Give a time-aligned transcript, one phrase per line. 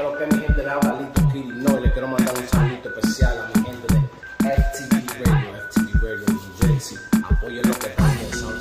[0.00, 2.96] Pero que mi gente le habla Lito Kill, no, y le quiero mandar un saludo
[2.96, 4.00] especial a mi gente de
[4.48, 6.98] FTV Radio, FTV Radio New Jersey.
[7.22, 8.56] Apoyen lo que están pensando.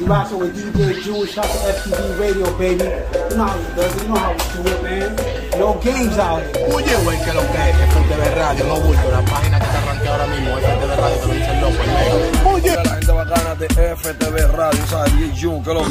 [0.00, 2.88] You rockin' with DJ Jewish House FTV Radio, baby.
[3.28, 4.02] You know how it does.
[4.02, 5.60] You know how we do it, man.
[5.60, 6.64] No games out here.
[6.72, 10.08] Oye, güey, que lo que es FTV Radio, no bulto, la página que te arranqué
[10.08, 12.50] ahora mismo, FTV Radio, te lo dice el loco, el negro.
[12.50, 15.12] Oye, la gente bacana de FTV Radio, ¿sabes?
[15.18, 15.82] DJ que lo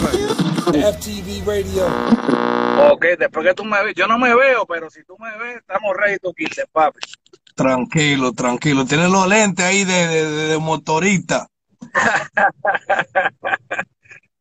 [0.72, 2.51] que FTV Radio.
[2.84, 5.58] Ok, después que tú me ves, yo no me veo, pero si tú me ves,
[5.58, 7.00] estamos ready to kill, papi.
[7.56, 8.86] Tranquilo, tranquilo.
[8.86, 11.48] Tienes los lentes ahí de, de, de- de motorista.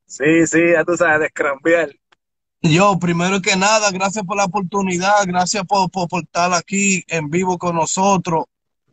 [0.07, 1.91] Sí, sí, ya tú sabes, descrambiar.
[2.63, 7.31] Yo, primero que nada, gracias por la oportunidad, gracias por, por, por estar aquí en
[7.31, 8.45] vivo con nosotros.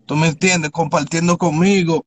[0.06, 2.06] Tú me entiendes, compartiendo conmigo.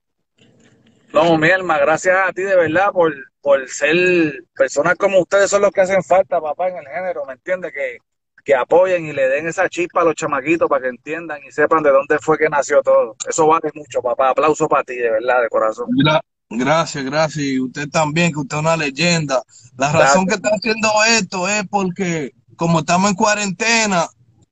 [1.13, 5.63] No, mi alma, gracias a ti de verdad por, por ser personas como ustedes son
[5.63, 7.73] los que hacen falta, papá, en el género, ¿me entiendes?
[7.73, 7.99] Que,
[8.45, 11.83] que apoyen y le den esa chispa a los chamaquitos para que entiendan y sepan
[11.83, 13.17] de dónde fue que nació todo.
[13.29, 14.31] Eso vale mucho, papá.
[14.31, 15.89] Aplauso para ti, de verdad, de corazón.
[15.91, 17.45] Gra- gracias, gracias.
[17.45, 19.43] Y usted también, que usted es una leyenda.
[19.77, 24.07] La razón que está haciendo esto es porque como estamos en cuarentena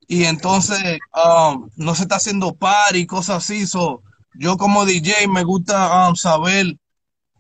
[0.06, 4.02] y entonces um, no se está haciendo party y cosas así, so,
[4.34, 6.76] yo como DJ me gusta um, saber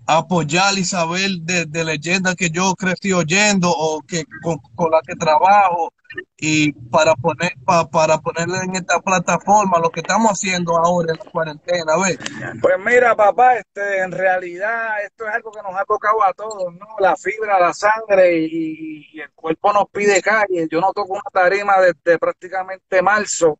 [0.08, 5.02] apoyar y saber de, de leyendas que yo crecí oyendo o que con, con las
[5.06, 5.92] que trabajo
[6.38, 11.18] y para poner pa- para ponerle en esta plataforma lo que estamos haciendo ahora en
[11.18, 12.18] la cuarentena, ¿ves?
[12.62, 16.72] Pues mira, papá, este, en realidad esto es algo que nos ha tocado a todos,
[16.74, 16.86] ¿no?
[17.00, 20.66] La fibra, la sangre y, y el cuerpo nos pide calle.
[20.70, 23.58] Yo no toco una tarima desde prácticamente marzo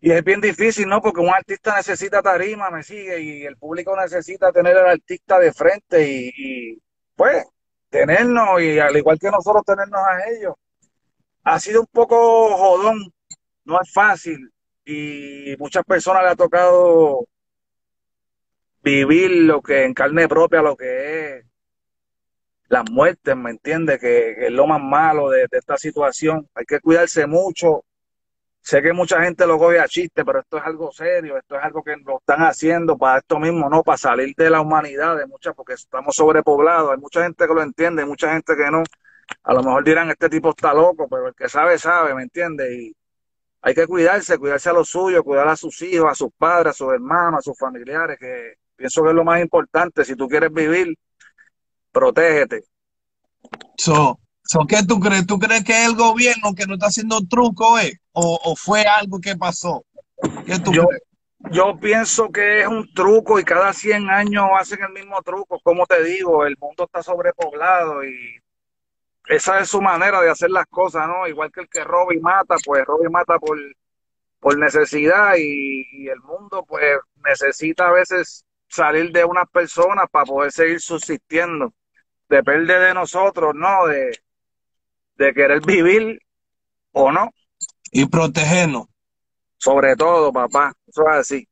[0.00, 1.00] y es bien difícil, ¿no?
[1.02, 5.52] Porque un artista necesita tarima, me sigue, y el público necesita tener al artista de
[5.52, 6.80] frente y,
[7.14, 7.44] pues
[7.90, 10.54] tenernos y al igual que nosotros tenernos a ellos.
[11.44, 13.12] Ha sido un poco jodón,
[13.64, 14.50] no es fácil
[14.84, 17.26] y muchas personas le ha tocado
[18.82, 21.44] vivir lo que en carne propia, lo que es
[22.68, 24.00] las muertes, ¿me entiendes?
[24.00, 26.48] Que, es lo más malo de esta situación.
[26.54, 27.84] Hay que cuidarse mucho.
[28.62, 31.64] Sé que mucha gente lo coge a chiste, pero esto es algo serio, esto es
[31.64, 33.82] algo que lo están haciendo para esto mismo, ¿no?
[33.82, 36.92] Para salir de la humanidad, de muchas, porque estamos sobrepoblados.
[36.92, 38.82] Hay mucha gente que lo entiende, mucha gente que no.
[39.44, 42.70] A lo mejor dirán, este tipo está loco, pero el que sabe, sabe, ¿me entiendes?
[42.70, 42.96] Y
[43.62, 46.74] hay que cuidarse, cuidarse a los suyos, cuidar a sus hijos, a sus padres, a
[46.74, 50.04] sus hermanos, a sus familiares, que pienso que es lo más importante.
[50.04, 50.94] Si tú quieres vivir,
[51.92, 52.64] protégete.
[53.76, 54.18] So,
[54.50, 55.26] so, ¿qué tú crees?
[55.26, 58.00] ¿Tú crees que es el gobierno que no está haciendo truco, eh?
[58.12, 59.84] ¿O, o fue algo que pasó?
[60.46, 61.02] ¿Qué tú Yo, crees?
[61.40, 65.60] yo pienso que es un truco y cada 100 años hacen el mismo truco.
[65.62, 68.40] Como te digo, el mundo está sobrepoblado y
[69.28, 71.26] esa es su manera de hacer las cosas, ¿no?
[71.28, 73.58] Igual que el que roba y mata, pues roba y mata por,
[74.40, 80.26] por necesidad y, y el mundo pues necesita a veces salir de unas personas para
[80.26, 81.74] poder seguir subsistiendo.
[82.28, 83.86] Depende de nosotros, ¿no?
[83.86, 84.12] De,
[85.20, 86.18] de querer vivir
[86.92, 87.30] o no.
[87.92, 88.86] Y protegernos.
[89.58, 90.72] Sobre todo, papá.
[90.86, 91.48] Eso es así.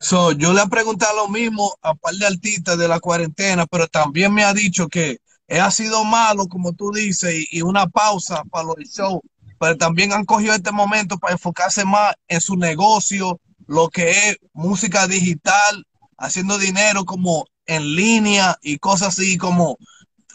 [0.00, 3.66] So, yo le he preguntado lo mismo a un par de artistas de la cuarentena,
[3.66, 7.86] pero también me ha dicho que ha sido malo, como tú dices, y, y una
[7.86, 9.20] pausa para los shows,
[9.58, 14.36] pero también han cogido este momento para enfocarse más en su negocio, lo que es
[14.52, 19.78] música digital, haciendo dinero como en línea y cosas así, como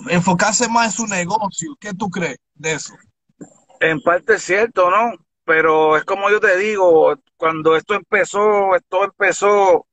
[0.10, 1.76] enfocarse más en su negocio.
[1.80, 2.94] ¿Qué tú crees de eso?
[3.80, 5.14] En parte es cierto, ¿no?
[5.46, 9.86] Pero es como yo te digo, cuando esto empezó, esto empezó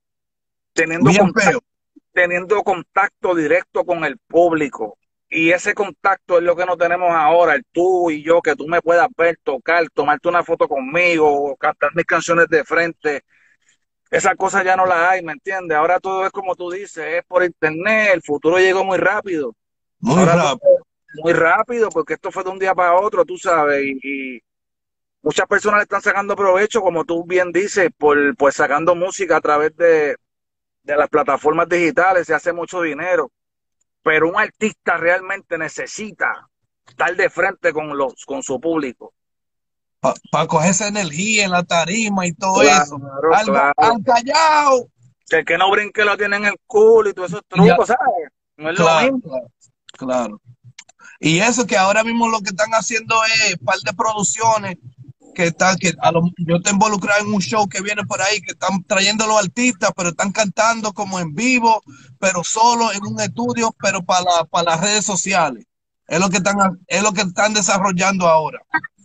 [0.72, 1.60] teniendo contacto,
[2.12, 4.96] teniendo contacto directo con el público.
[5.28, 8.66] Y ese contacto es lo que no tenemos ahora, el tú y yo, que tú
[8.66, 13.22] me puedas ver, tocar, tomarte una foto conmigo, cantar mis canciones de frente.
[14.10, 15.78] Esas cosas ya no las hay, ¿me entiendes?
[15.78, 19.54] Ahora todo es como tú dices, es por internet, el futuro llegó muy rápido.
[20.00, 20.58] Muy Ahora rápido.
[20.58, 20.86] todo-
[21.22, 23.98] muy rápido, porque esto fue de un día para otro, tú sabes, y,
[24.36, 24.40] y
[25.22, 29.40] muchas personas le están sacando provecho, como tú bien dices, por pues sacando música a
[29.40, 30.16] través de,
[30.84, 33.30] de las plataformas digitales, se hace mucho dinero.
[34.02, 36.48] Pero un artista realmente necesita
[36.88, 39.12] estar de frente con los, con su público.
[40.30, 42.94] Para coger esa energía en la tarima y todo Claro, eso.
[43.34, 43.72] Algo, claro.
[43.76, 44.88] al callao.
[45.28, 48.30] Que el que no brinque lo tiene en el culo y todos esos trucos, ¿sabes?
[48.56, 49.50] No es lo mismo.
[50.00, 50.40] Claro.
[51.20, 54.76] Y eso que ahora mismo lo que están haciendo es un par de producciones
[55.34, 58.40] que están, que a lo- yo estoy involucrado en un show que viene por ahí,
[58.40, 61.82] que están trayendo los artistas, pero están cantando como en vivo,
[62.18, 65.66] pero solo en un estudio, pero para, para las redes sociales.
[66.08, 66.56] Es lo que están,
[66.86, 68.60] es lo que están desarrollando ahora.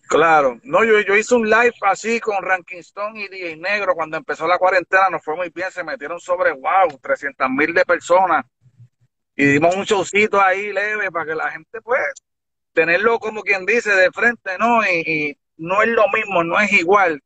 [0.07, 4.17] Claro, no, yo, yo hice un live así con Ranking Stone y DJ Negro cuando
[4.17, 8.45] empezó la cuarentena, nos fue muy bien, se metieron sobre, wow, 300 mil de personas
[9.35, 12.01] y dimos un showcito ahí leve para que la gente pues
[12.73, 14.83] tenerlo como quien dice de frente, ¿no?
[14.85, 17.23] Y, no es lo mismo, no es igual,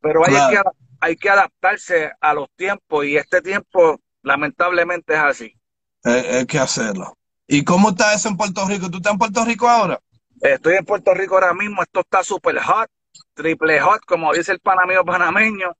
[0.00, 0.62] pero hay, que,
[1.00, 5.56] hay que adaptarse a los tiempos y este tiempo lamentablemente es así.
[6.04, 7.18] hay que hacerlo.
[7.48, 8.88] ¿Y cómo está eso en Puerto Rico?
[8.88, 9.98] ¿Tú estás en Puerto Rico ahora?
[10.40, 12.88] Estoy en Puerto Rico ahora mismo, esto está súper hot,
[13.34, 15.72] triple hot, como dice el panameo panameño.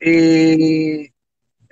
[0.00, 1.13] Y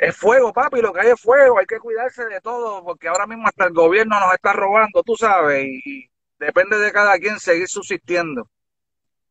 [0.02, 3.24] es fuego, papi, lo que hay es fuego, hay que cuidarse de todo, porque ahora
[3.24, 6.10] mismo hasta el gobierno nos está robando, tú sabes, y,
[6.40, 8.48] depende de cada quien seguir subsistiendo.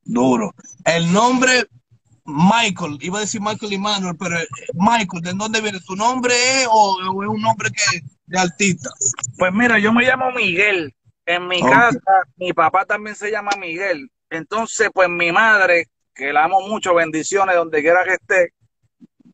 [0.01, 0.53] Duro.
[0.85, 1.65] El nombre
[2.23, 5.79] Michael, iba a decir Michael Manuel, pero eh, Michael, ¿de dónde viene?
[5.85, 8.89] ¿Tu nombre es o, es un nombre que de artista?
[9.37, 10.95] Pues mira, yo me llamo Miguel.
[11.25, 11.99] En mi casa,
[12.37, 14.09] mi papá también se llama Miguel.
[14.29, 18.53] Entonces, pues mi madre, que la amo mucho, bendiciones donde quiera que esté,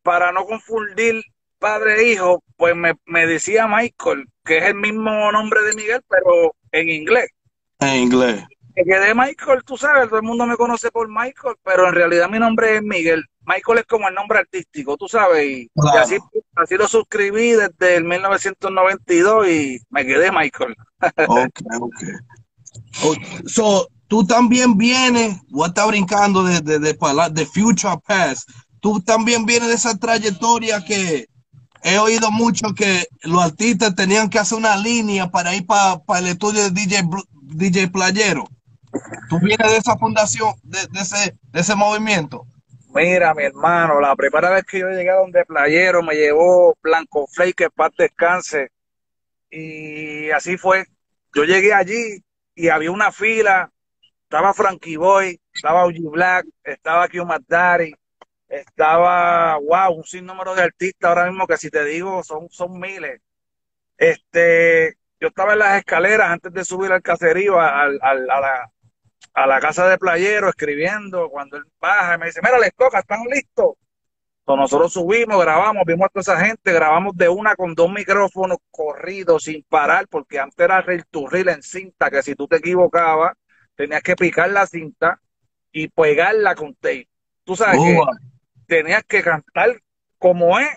[0.08, 1.22] para no confundir
[1.60, 6.56] padre e hijo, pues me, decía Michael, que es el mismo nombre de Miguel, pero
[6.72, 7.28] en inglés.
[7.80, 8.46] En inglés.
[8.74, 12.30] Que quedé Michael, tú sabes, todo el mundo me conoce por Michael, pero en realidad
[12.30, 13.26] mi nombre es Miguel.
[13.42, 15.70] Michael es como el nombre artístico, tú sabes, y,
[16.00, 16.18] así,
[16.56, 20.74] así, lo suscribí desde el 1992 y me quedé Michael.
[21.28, 23.12] ok, ok.
[23.46, 26.98] So, tú también vienes, voy a estar brincando de, de, de,
[27.32, 31.28] de Future Past, tú también vienes de esa trayectoria que
[31.84, 36.28] he oído mucho que los artistas tenían que hacer una línea para ir para el
[36.28, 37.04] estudio de DJ,
[37.44, 38.48] DJ Playero.
[39.30, 42.46] ¿Tú vienes de esa fundación, de, ese, de ese movimiento?
[42.94, 47.28] Mira, mi hermano, la primera vez que yo llegué a donde Playero me llevó Blanco
[47.28, 48.72] Flake, que paz descanse.
[49.50, 50.86] Y así fue.
[51.34, 52.24] Yo llegué allí
[52.56, 53.72] y había una fila.
[54.24, 57.94] Estaba Frankie Boy, estaba OG Black, estaba Q Daddy,
[58.48, 63.22] estaba, wow, un sinnúmero de artistas ahora mismo que si te digo son, son miles.
[63.98, 68.72] Este, yo estaba en las escaleras antes de subir al caserío, a, la,
[69.34, 71.30] a la casa de playero, escribiendo.
[71.30, 73.76] Cuando él baja y me dice, mira, les toca, ¿están listos?
[74.48, 78.60] Entonces nosotros subimos, grabamos, vimos a toda esa gente, grabamos de una con dos micrófonos
[78.72, 82.56] corridos sin parar, porque antes era reel to reel en cinta, que si tú te
[82.56, 83.34] equivocabas,
[83.76, 85.20] tenías que picar la cinta
[85.74, 87.10] y pegarla con tape.
[87.44, 88.00] Tú sabes que
[88.68, 89.82] tenías que cantar
[90.20, 90.68] como es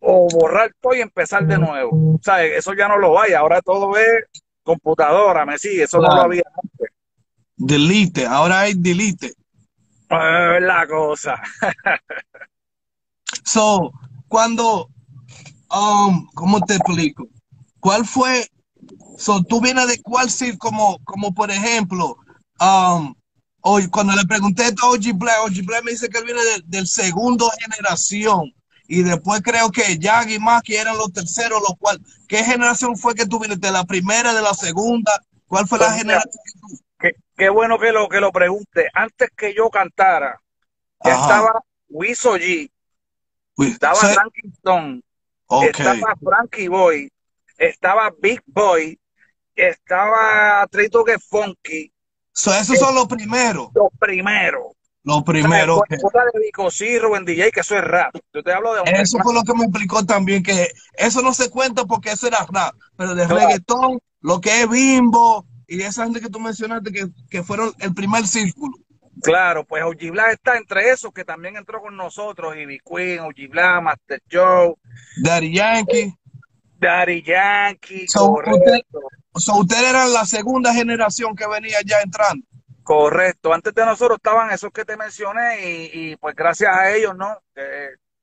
[0.00, 2.14] o borrar todo y empezar de nuevo.
[2.14, 4.24] O sea, eso ya no lo hay, ahora todo es
[4.62, 6.88] computadora, me sigue, eso no lo había antes.
[7.56, 9.34] Delete, ahora hay delete.
[10.08, 11.40] La cosa.
[13.44, 13.92] so,
[14.28, 14.88] cuando,
[15.70, 17.28] um, ¿cómo te explico?
[17.80, 18.46] ¿Cuál fue?
[19.18, 22.16] So, tú vienes de cuál sí, como, como por ejemplo,
[22.60, 23.14] um,
[23.66, 26.86] Hoy, cuando le pregunté a OG Black, OG Black me dice que él viene del
[26.86, 28.52] segundo generación.
[28.86, 33.14] Y después creo que Jag y Maki eran los terceros, los cual, ¿qué generación fue
[33.14, 33.68] que tú viniste?
[33.68, 35.12] ¿De la primera, de la segunda?
[35.46, 36.42] ¿Cuál fue la pues generación
[37.38, 38.90] Qué, bueno que lo, que lo pregunte.
[38.92, 40.38] Antes que yo cantara,
[41.02, 42.70] estaba Wiso G,
[43.56, 45.00] estaba Frankie Stone,
[45.70, 47.10] estaba Frankie Boy,
[47.56, 49.00] estaba Big Boy,
[49.54, 51.93] estaba Trito que Funky,
[52.34, 53.68] esos son los primeros.
[53.74, 54.72] Los primeros.
[55.02, 55.80] Los primeros.
[55.88, 55.96] que...
[55.96, 58.14] de Rubén DJ, que eso es rap.
[58.32, 61.50] Yo te hablo de eso fue lo que me explicó también, que eso no se
[61.50, 62.74] cuenta porque eso era rap.
[62.96, 67.42] Pero de reggaetón, lo que es bimbo y esa gente que tú mencionaste que, que
[67.42, 68.74] fueron el primer círculo.
[69.22, 73.50] Claro, pues OG Black está entre esos que también entró con nosotros, Ivy Queen, OG
[73.50, 74.74] Black, Master Joe.
[75.22, 76.14] Daddy Yankee.
[76.84, 78.36] Daddy Yankee, so,
[79.58, 82.46] ustedes eran la segunda generación que venía ya entrando.
[82.82, 83.54] Correcto.
[83.54, 87.38] Antes de nosotros estaban esos que te mencioné y, pues gracias a ellos, ¿no?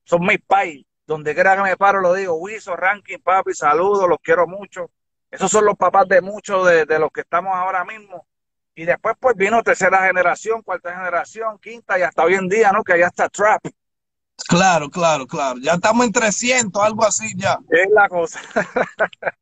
[0.04, 0.84] son mis pais.
[1.04, 2.34] Donde quiera que me paro lo digo.
[2.34, 4.90] Wiso, Ranking, papi, saludos, los quiero mucho.
[5.28, 8.26] Esos son los papás de muchos de, de los que estamos ahora mismo.
[8.76, 12.84] Y después pues vino tercera generación, cuarta generación, quinta y hasta hoy en día, ¿no?
[12.84, 13.62] Que ya está Trap.
[14.48, 15.58] Claro, claro, claro.
[15.60, 17.58] Ya estamos en 300, algo así ya.
[17.70, 18.40] Es la cosa.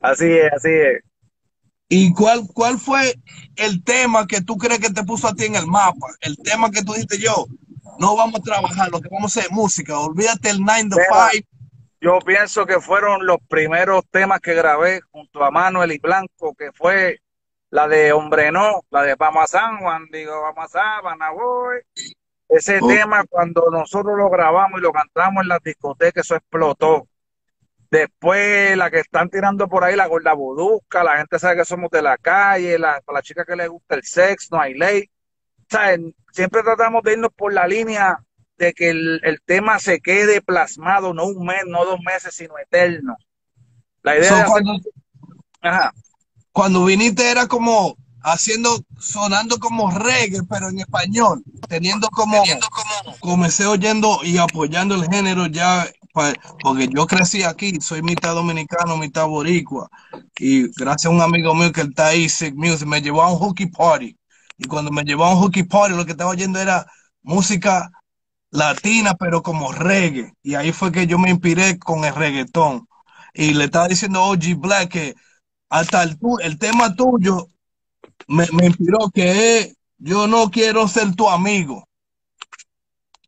[0.00, 1.04] Así es, así es.
[1.90, 3.16] ¿Y cuál, cuál fue
[3.56, 6.06] el tema que tú crees que te puso a ti en el mapa?
[6.22, 7.44] El tema que tú dijiste yo,
[7.98, 10.96] no vamos a trabajar, lo que vamos a hacer es música, olvídate el 9 to
[11.32, 11.46] 5.
[12.00, 16.72] Yo pienso que fueron los primeros temas que grabé junto a Manuel y Blanco, que
[16.72, 17.20] fue
[17.68, 21.80] la de Hombre No, la de Vamos a San Juan, digo, vamos a San voy.
[22.50, 22.88] Ese oh.
[22.88, 27.06] tema, cuando nosotros lo grabamos y lo cantamos en la discoteca, eso explotó.
[27.90, 31.90] Después, la que están tirando por ahí, la gorda budusca, la gente sabe que somos
[31.90, 35.10] de la calle, la, para la chica que le gusta el sexo, no hay ley.
[36.32, 38.18] siempre tratamos de irnos por la línea
[38.58, 43.16] de que el, tema se quede plasmado, no un mes, no dos meses, sino eterno.
[44.02, 44.72] La idea cuando,
[46.52, 52.42] cuando viniste era como haciendo, sonando como reggae, pero en español, teniendo como,
[53.20, 55.88] comencé oyendo y apoyando el género ya,
[56.62, 59.88] porque yo crecí aquí, soy mitad dominicano, mitad boricua,
[60.38, 63.38] y gracias a un amigo mío que está ahí, Sick Music, me llevó a un
[63.38, 64.16] hooky party,
[64.58, 66.86] y cuando me llevó a un hooky party, lo que estaba oyendo era
[67.22, 67.90] música
[68.50, 72.86] latina, pero como reggae, y ahí fue que yo me inspiré con el reggaetón,
[73.32, 75.14] y le estaba diciendo a OG Black que
[75.68, 77.48] hasta el, el tema tuyo
[78.28, 81.86] me, inspiró que yo no quiero ser tu amigo.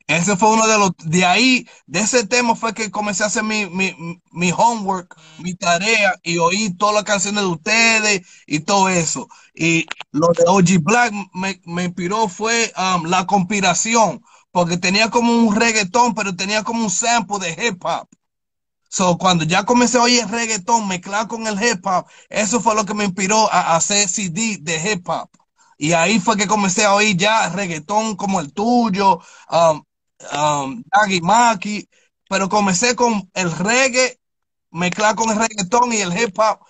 [0.07, 3.45] Ese fue uno de los, de ahí, de ese tema fue que comencé a hacer
[3.45, 9.29] mi, mi, homework, mi tarea y oí todas las canciones de ustedes y todo eso.
[9.55, 15.33] Y lo de OG Black me, me inspiró fue um, la conspiración, porque tenía como
[15.33, 18.09] un reggaetón, pero tenía como un sample de hip hop.
[18.93, 22.85] So, cuando ya comencé a oír reggaetón mezclado con el hip hop, eso fue lo
[22.85, 25.31] que me inspiró a hacer CD de hip hop.
[25.79, 29.21] Y ahí fue que comencé a oír ya reggaetón como el tuyo,
[29.51, 29.83] um,
[30.35, 30.85] um,
[31.23, 31.89] Maki,
[32.29, 34.19] pero comencé con el reggae
[34.71, 36.61] mezclado con el reggaetón y el hip hop,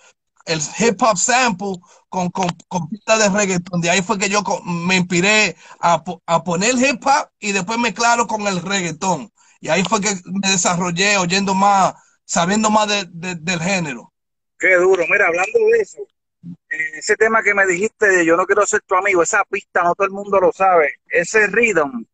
[0.45, 1.77] el hip hop sample
[2.09, 3.81] con, con, con pista de reggaetón.
[3.81, 8.27] De ahí fue que yo me inspiré a, a poner hip hop y después mezclarlo
[8.27, 9.31] con el reggaetón.
[9.61, 11.93] Y ahí fue que me desarrollé oyendo más
[12.33, 14.11] sabiendo más del género.
[14.57, 15.03] Qué duro.
[15.07, 16.01] Mira, hablando de eso,
[16.41, 19.83] eh, ese tema que me dijiste de yo no quiero ser tu amigo, esa pista
[19.83, 20.95] no todo el mundo lo sabe.
[21.07, 22.05] Ese rhythm,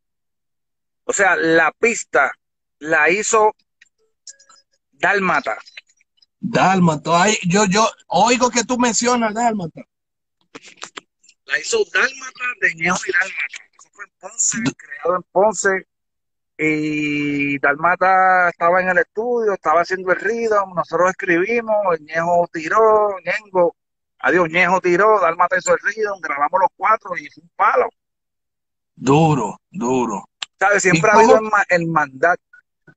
[1.05, 2.33] o sea, la pista
[2.79, 3.55] la hizo
[4.91, 5.57] Dálmata.
[6.37, 7.27] Dálmata.
[7.43, 9.81] yo, yo oigo que tú mencionas Dálmata.
[11.45, 13.63] La hizo Dálmata de Ñejo y Dálmata.
[13.71, 15.87] Eso fue en Ponce, creado en Ponce
[16.61, 23.77] y Dalmata estaba en el estudio, estaba haciendo el rhythm, nosotros escribimos, Ñejo tiró, Ñengo,
[24.19, 27.89] adiós, Ñejo tiró, Dalmata hizo el rhythm, grabamos los cuatro y fue un palo.
[28.93, 30.27] Duro, duro.
[30.59, 30.83] ¿Sabes?
[30.83, 31.39] Siempre ha habido
[31.69, 32.43] el, mandato.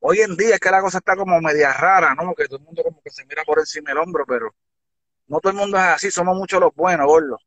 [0.00, 2.34] Hoy en día es que la cosa está como media rara, ¿no?
[2.34, 4.52] Que todo el mundo como que se mira por encima del hombro, pero
[5.28, 7.38] no todo el mundo es así, somos muchos los buenos, gordo.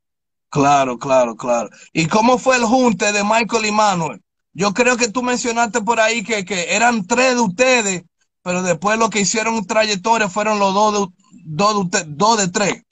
[0.48, 1.70] Claro, claro, claro.
[1.92, 4.25] ¿Y cómo fue el junte de Michael y Manuel?
[4.56, 8.04] Yo creo que tú mencionaste por ahí que, eran tres de ustedes,
[8.42, 12.84] pero después lo que hicieron trayectoria fueron los dos de, dos de, dos de tres.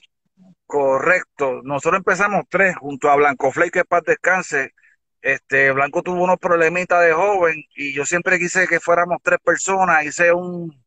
[0.66, 1.62] Correcto.
[1.64, 4.74] Nosotros empezamos tres junto a Blanco Flake, que paz descanse.
[5.22, 10.04] Este, Blanco tuvo unos problemitas de joven y yo siempre quise que fuéramos tres personas.
[10.04, 10.83] Hice un,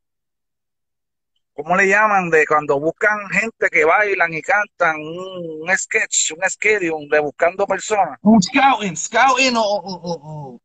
[1.57, 2.31] ¿cómo le llaman?
[2.31, 8.19] De cuando buscan gente que bailan y cantan, un, sketch, un schedule de buscando personas.
[8.23, 10.61] Un scouting, scouting o,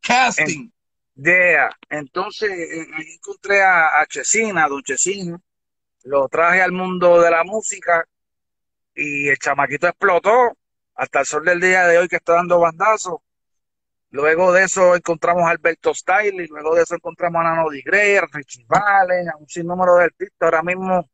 [0.00, 0.72] casting.
[1.14, 1.70] yeah.
[1.90, 5.38] Entonces, eh, ahí encontré a, a Chesina, don Chesina,
[6.04, 8.04] lo traje al mundo de la música
[8.94, 10.56] y el chamaquito explotó
[10.94, 13.16] hasta el sol del día de hoy que está dando bandazos.
[14.12, 18.18] Luego de eso encontramos a Alberto Style, y luego de eso encontramos a Nano Digre,
[18.18, 20.36] a Richie Valen, a un sinnúmero de artistas.
[20.40, 21.08] Ahora mismo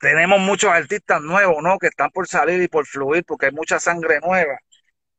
[0.00, 1.78] tenemos muchos artistas nuevos, ¿no?
[1.78, 4.58] Que están por salir y por fluir, porque hay mucha sangre nueva.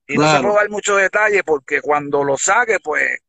[0.08, 3.20] Y no se puede dar mucho detalle, porque cuando lo saque, pues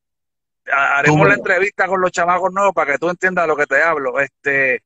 [0.67, 4.19] haremos la entrevista con los chamacos nuevos para que tú entiendas lo que te hablo.
[4.19, 4.83] Este,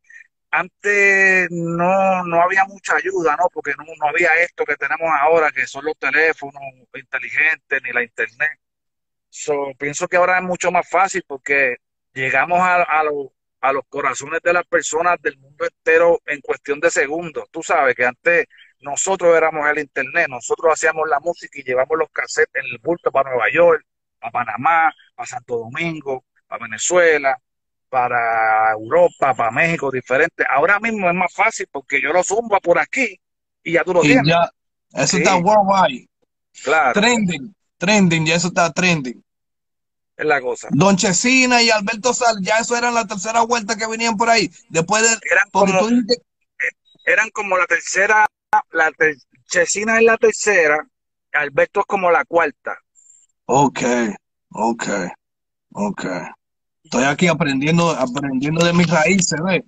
[0.59, 3.49] antes no, no había mucha ayuda, ¿no?
[3.53, 6.63] Porque no, no había esto que tenemos ahora, que son los teléfonos
[6.95, 8.59] inteligentes ni la internet.
[9.29, 11.77] So, pienso que ahora es mucho más fácil porque
[12.15, 13.03] llegamos a, a,
[13.61, 17.45] a los corazones de las personas del mundo entero en cuestión de segundos.
[17.51, 18.47] Tú sabes que antes
[18.81, 23.11] nosotros éramos el internet, nosotros hacíamos la música y llevamos los cassettes en el bulto
[23.11, 23.85] para Nueva York,
[24.19, 27.37] para Panamá, para Santo Domingo, para Venezuela,
[27.89, 30.45] para Europa, para México, diferente.
[30.49, 33.19] Ahora mismo es más fácil porque yo lo zumbo por aquí
[33.63, 34.27] y ya tú lo tienes.
[34.27, 34.51] Ya,
[34.93, 36.09] eso está worldwide.
[36.63, 37.01] Claro.
[37.01, 39.23] Trending, trending, ya eso está trending.
[40.17, 40.69] Es la cosa.
[40.71, 44.51] Don Chesina y Alberto Sal, ya eso era la tercera vuelta que venían por ahí.
[44.71, 45.09] Después de.
[45.31, 45.89] Eran, como,
[47.05, 48.27] eran como la tercera,
[48.73, 48.91] la
[49.47, 50.87] Chesina es la tercera,
[51.33, 52.79] Alberto es como la cuarta.
[53.45, 53.81] Ok,
[54.51, 54.85] ok,
[55.73, 56.05] ok.
[56.87, 59.65] Estoy aquí aprendiendo, aprendiendo de mis raíces, ¿ves?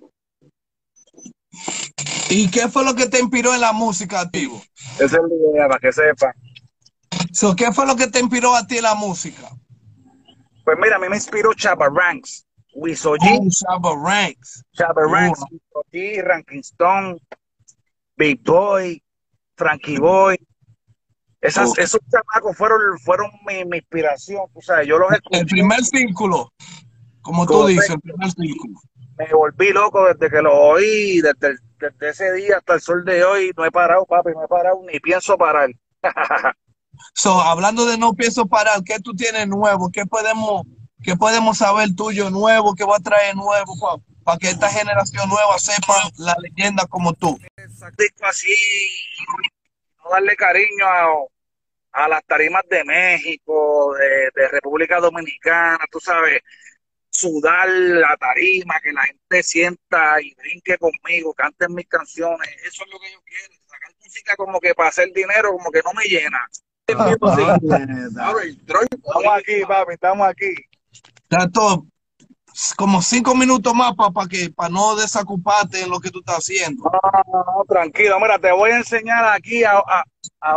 [2.29, 4.63] ¿Y qué fue lo que te inspiró en la música, Activo?
[4.93, 6.33] Esa es la idea, para que sepa.
[7.57, 9.49] ¿Qué fue lo que te inspiró a ti en la música?
[10.63, 13.37] Pues mira, a mí me inspiró Chaba Ranks, Wisoji.
[13.37, 14.63] Oh, Chaba Ranks.
[14.71, 17.19] Chaba Ranks, Wisoji, Ranking Stone,
[18.15, 19.03] Big Boy,
[19.57, 20.37] Frankie Boy.
[21.41, 24.43] Esas, Esos chamacos fueron, fueron mi, inspiración.
[24.53, 25.39] O sea, yo los escuché.
[25.39, 26.53] El primer círculo,
[27.29, 28.29] como tú dices, el primer.
[29.19, 33.23] Me volví loco desde que lo oí, desde, desde, ese día hasta el sol de
[33.23, 33.51] hoy.
[33.55, 35.69] No he parado, papi, no he parado, ni pienso parar.
[37.13, 39.91] so, hablando de no pienso parar, ¿qué tú tienes nuevo?
[39.91, 40.63] ¿Qué podemos,
[41.03, 42.73] qué podemos saber tuyo nuevo?
[42.73, 47.37] ¿Qué va a traer nuevo, para que esta generación nueva sepa la leyenda como tú?
[48.23, 48.55] Así,
[50.03, 50.85] no darle cariño
[51.93, 56.41] a, las tarimas de México, de, República Dominicana, tú sabes,
[57.19, 62.91] sudar la tarima, que la gente sienta y brinque conmigo, canten mis canciones, eso es
[62.91, 66.05] lo que yo quiero, sacar música como que para hacer dinero, como que no me
[66.05, 66.39] llena.
[66.87, 67.39] estamos
[69.37, 70.55] aquí, papi, estamos aquí.
[71.53, 71.85] Todo
[72.75, 76.83] como cinco minutos más para que para no desocuparte en lo que tú estás haciendo.
[76.83, 78.19] No, no, tranquilo.
[78.19, 79.81] Mira, te voy a enseñar aquí a,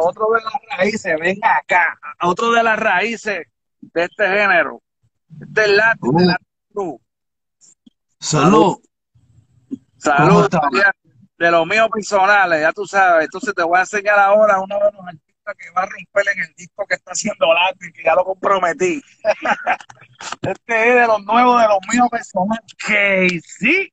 [0.00, 1.16] otro de las raíces.
[1.20, 3.46] Venga acá, a otro de las raíces
[3.80, 4.80] de este género.
[5.40, 6.36] Este es Latin,
[6.74, 7.00] uh.
[8.20, 8.78] Salud.
[9.98, 10.48] Salud.
[11.38, 13.24] De los míos personales, ya tú sabes.
[13.24, 16.42] Entonces te voy a enseñar ahora uno de los artistas que va a romper en
[16.42, 19.02] el disco que está haciendo Latin, que ya lo comprometí.
[20.42, 22.64] Este es de los nuevos, de los míos personales.
[22.78, 23.92] Casey.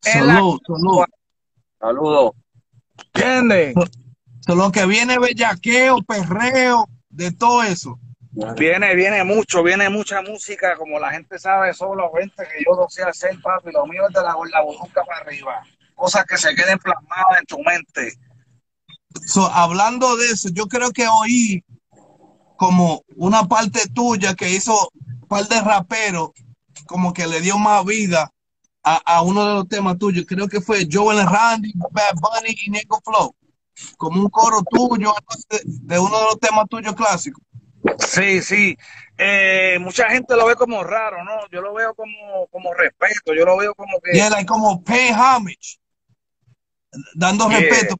[0.00, 1.04] Salud, salud.
[1.80, 2.32] Saludos.
[3.14, 3.74] ¿Entiendes?
[4.46, 7.98] Lo que viene bellaqueo, perreo, de todo eso.
[8.54, 12.86] Viene, viene mucho, viene mucha música, como la gente sabe, solo gente que yo no
[12.88, 13.70] sé hacer, papi.
[13.72, 15.62] Lo mío es de la, la para arriba.
[15.94, 18.12] Cosas que se queden plasmadas en tu mente.
[19.54, 21.64] hablando de eso, yo creo que oí
[22.56, 24.90] como una parte tuya que hizo
[25.22, 26.30] un par de raperos,
[26.86, 28.30] como que le dio más vida
[28.82, 30.26] a, uno de los temas tuyos.
[30.28, 33.34] Creo que fue Joel Randy, Bad Bunny y Nico Flow.
[33.96, 35.12] Como un coro tuyo
[35.48, 37.42] de, uno de los temas tuyos clásicos.
[37.98, 38.76] Sí, sí.
[39.18, 41.48] Eh, mucha gente lo ve como raro, ¿no?
[41.50, 44.12] Yo lo veo como, como respeto, yo lo veo como que...
[44.12, 45.78] Yeah, like como pay homage.
[47.14, 47.96] Dando respeto,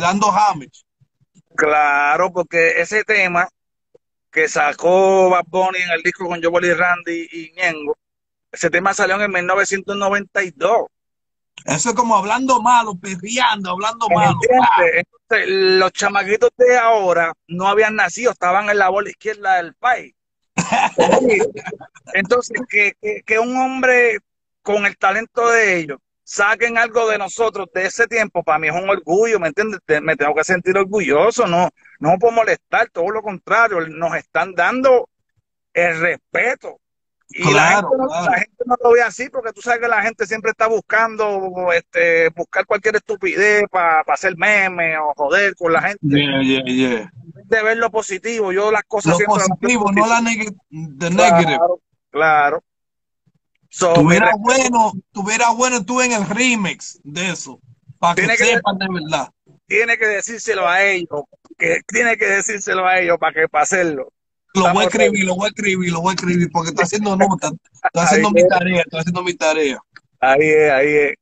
[0.00, 0.84] dando homage.
[1.54, 3.48] Claro, porque ese tema
[4.30, 7.96] que sacó Bad Bunny en el disco con Joel y Randy y Ñengo.
[8.50, 10.86] Ese tema salió en el 1992.
[11.64, 14.38] Eso es como hablando malo, perreando, hablando malo.
[14.94, 20.14] Entonces, los chamaquitos de ahora no habían nacido, estaban en la bola izquierda del país.
[22.14, 24.18] Entonces, que, que un hombre
[24.62, 28.74] con el talento de ellos saquen algo de nosotros de ese tiempo, para mí es
[28.74, 29.80] un orgullo, ¿me entiendes?
[30.00, 35.08] Me tengo que sentir orgulloso, no, no por molestar, todo lo contrario, nos están dando
[35.74, 36.80] el respeto.
[37.34, 37.76] Y la,
[38.36, 42.28] gente, no lo ve así porque tú sabes que la gente siempre está buscando este,
[42.30, 46.00] buscar cualquier estupidez para hacer memes o joder con la gente.
[46.02, 51.58] De ver lo positivo, yo las cosas lo positivo, no la negative.
[52.10, 52.62] claro.
[53.94, 57.60] tuviera bueno, tuviera bueno tú en el remix de eso,
[57.98, 59.30] para que, sepan de verdad.
[59.66, 61.22] Tiene que decírselo a ellos,
[61.56, 64.12] que tiene que decírselo a ellos para que para hacerlo.
[64.54, 67.16] Lo voy a escribir, lo voy a escribir, lo voy a escribir, porque está haciendo
[67.16, 67.52] notas,
[67.84, 69.78] está haciendo mi tarea, está haciendo mi tarea.
[70.20, 71.14] Ahí es, ahí es.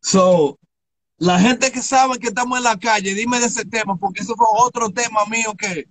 [0.00, 0.58] So,
[1.18, 4.34] la gente que sabe que estamos en la calle, dime de ese tema, porque eso
[4.36, 5.86] fue otro tema mío que,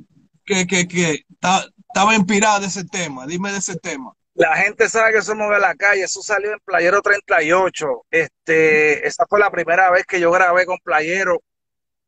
[0.45, 3.25] que, que, que estaba inspirado de ese tema.
[3.25, 4.13] Dime de ese tema.
[4.33, 7.87] La gente sabe que somos de la calle, eso salió en Playero 38.
[8.09, 11.41] Este, esa fue la primera vez que yo grabé con Playero,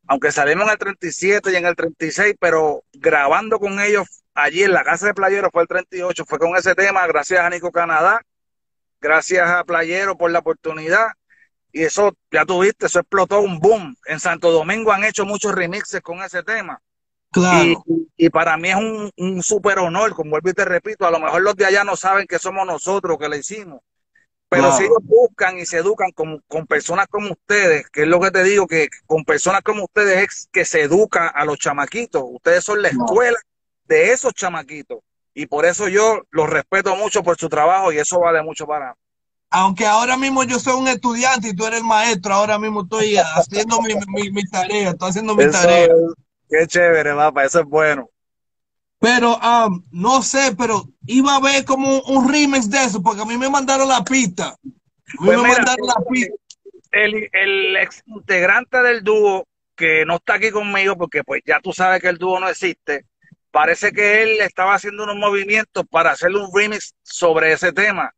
[0.08, 4.74] aunque salimos en el 37 y en el 36, pero grabando con ellos allí en
[4.74, 8.22] la casa de Playero fue el 38, fue con ese tema, gracias a Nico Canadá,
[9.00, 11.08] gracias a Playero por la oportunidad.
[11.72, 13.96] Y eso, ya tuviste, eso explotó un boom.
[14.06, 16.80] En Santo Domingo han hecho muchos remixes con ese tema.
[18.16, 21.20] Y, para mí es un, un súper honor, como vuelvo y te repito, a lo
[21.20, 23.82] mejor los de allá no saben que somos nosotros que le hicimos,
[24.54, 28.20] pero si ellos buscan y se educan con, con, personas como ustedes, que es lo
[28.20, 32.24] que te digo, que con personas como ustedes es que se educa a los chamaquitos,
[32.26, 33.38] ustedes son la escuela
[33.86, 35.00] de esos chamaquitos,
[35.34, 38.96] y por eso yo los respeto mucho por su trabajo y eso vale mucho para
[39.56, 43.18] aunque ahora mismo yo soy un estudiante y tú eres el maestro, ahora mismo estoy
[43.18, 45.90] haciendo mi, mi, mi, tarea, estoy haciendo mi tarea.
[46.50, 48.10] Qué chévere, mapa, eso es bueno.
[49.04, 53.26] Pero um, no sé, pero iba a ver como un remix de eso, porque a
[53.26, 54.52] mí me mandaron la pista.
[54.52, 54.72] A mí
[55.18, 56.34] pues me mandaron la pista.
[56.90, 61.74] El, el ex integrante del dúo, que no está aquí conmigo, porque pues ya tú
[61.74, 63.06] sabes que el dúo no existe,
[63.52, 68.10] parece que él estaba haciendo unos movimientos para hacerle un remix sobre ese tema.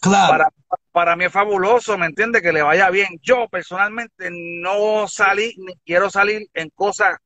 [0.00, 0.32] Claro.
[0.32, 0.48] Para,
[0.90, 2.42] para mí es fabuloso, ¿me entiende?
[2.42, 3.20] Que le vaya bien.
[3.22, 7.18] Yo personalmente no salí, ni quiero salir en cosas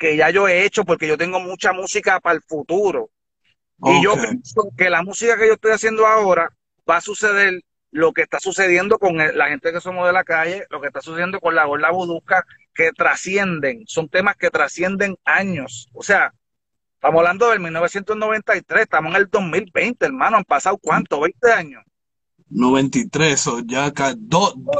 [0.00, 3.10] que ya yo he hecho porque yo tengo mucha música para el futuro.
[3.84, 6.50] Y yo pienso que la música que yo estoy haciendo ahora
[6.88, 10.64] va a suceder lo que está sucediendo con la gente que somos de la calle,
[10.70, 15.88] lo que está sucediendo con la gorla budusca, que trascienden, son temas que trascienden años.
[15.92, 16.32] O sea,
[16.94, 21.84] estamos hablando del 1993, estamos en el 2020, hermano, han pasado cuánto, 20 años.
[22.48, 23.92] 93, ya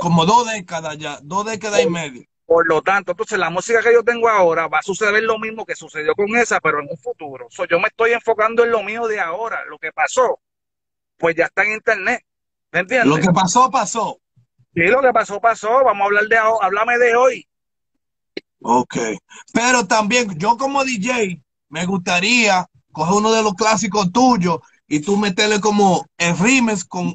[0.00, 2.24] como dos décadas ya, dos décadas y media.
[2.50, 5.64] Por lo tanto, entonces la música que yo tengo ahora va a suceder lo mismo
[5.64, 7.46] que sucedió con esa, pero en un futuro.
[7.70, 9.64] yo me estoy enfocando en lo mío de ahora.
[9.66, 10.40] Lo que pasó,
[11.16, 12.24] pues ya está en internet.
[12.72, 13.06] ¿Me entiendes?
[13.06, 14.18] Lo que pasó, pasó.
[14.74, 15.84] Sí, lo que pasó, pasó.
[15.84, 17.48] Vamos a hablar de háblame de hoy.
[18.62, 18.96] Ok.
[19.52, 24.58] Pero también, yo como DJ, me gustaría coger uno de los clásicos tuyos
[24.88, 27.14] y tú meterle como en rimes con,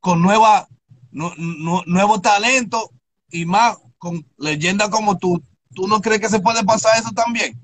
[0.00, 0.66] con nueva,
[1.10, 2.90] nuevo talento
[3.28, 5.40] y más con leyenda como tú,
[5.74, 7.56] ¿tú no crees que se puede pasar eso también?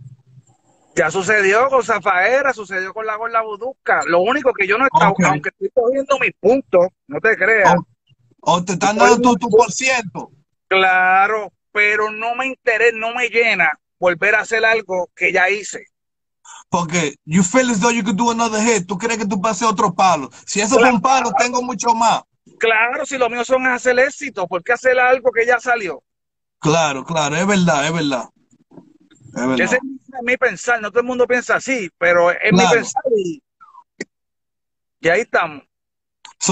[0.94, 4.02] Ya sucedió con Zafaera, sucedió con la Gorla Budusca.
[4.06, 7.74] Lo único que yo no he estado, aunque estoy cogiendo mis puntos, no te creas.
[8.40, 10.30] O, te están dando tu, por ciento.
[10.68, 15.86] Claro, pero no me interesa, no me llena volver a hacer algo que ya hice.
[16.68, 18.86] Porque you feel as though you could do another hit.
[18.86, 20.30] Tú crees que tú pases otro palo.
[20.46, 22.22] Si eso es un palo, tengo mucho más.
[22.58, 26.02] Claro, si lo mío son hacer éxito, ¿por qué hacer algo que ya salió?
[26.66, 28.28] Claro, claro, es verdad, es verdad.
[29.56, 29.82] Ese es
[30.22, 33.40] mi pensar, no todo el mundo piensa así, pero es mi pensar y,
[35.08, 35.62] ahí estamos.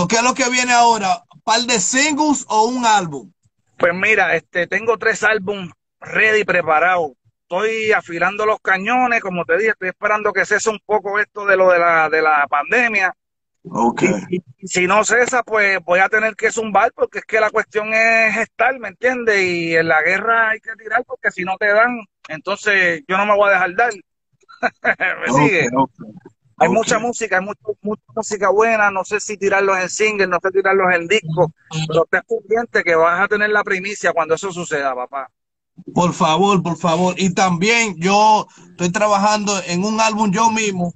[0.09, 1.25] ¿Qué es lo que viene ahora?
[1.43, 3.33] ¿Par de singles o un álbum?
[3.77, 7.11] Pues mira, este, tengo tres álbumes ready, preparados.
[7.43, 11.57] Estoy afilando los cañones, como te dije, estoy esperando que cese un poco esto de
[11.57, 13.13] lo de la, de la pandemia
[13.67, 14.13] Okay.
[14.63, 18.37] si no cesa, pues voy a tener que zumbar porque es que la cuestión es
[18.37, 19.43] estar, ¿me entiendes?
[19.43, 21.99] Y en la guerra hay que tirar porque si no te dan,
[22.29, 23.93] entonces yo no me voy a dejar dar.
[25.27, 25.69] ¿Me sigue?
[26.59, 27.61] Hay mucha música, hay mucha,
[28.15, 31.53] música buena, no sé si tirarlos en single, no sé tirarlos en disco,
[31.89, 35.31] pero te pendiente que vas a tener la primicia cuando eso suceda, papá.
[35.93, 37.15] Por favor, por favor.
[37.19, 40.93] Y también yo estoy trabajando en un álbum yo mismo